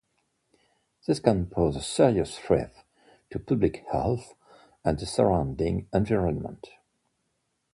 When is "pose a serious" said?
1.45-2.35